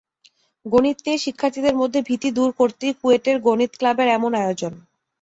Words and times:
গণিত 0.65 0.97
নিয়ে 1.05 1.17
শিক্ষার্থীদের 1.17 1.75
মধ্যে 1.75 1.99
ভীতি 2.01 2.29
দূর 2.31 2.49
করতেই 2.59 2.93
কুয়েট 2.99 3.25
গণিত 3.45 3.71
ক্লাবের 3.79 4.07
এমন 4.09 4.31
আয়োজন। 4.41 4.73